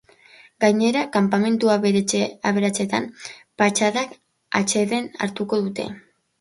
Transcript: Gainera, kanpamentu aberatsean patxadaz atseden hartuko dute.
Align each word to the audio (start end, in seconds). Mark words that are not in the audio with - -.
Gainera, 0.63 1.03
kanpamentu 1.17 1.69
aberatsean 1.73 3.07
patxadaz 3.63 4.07
atseden 4.63 5.09
hartuko 5.29 5.65
dute. 5.71 5.91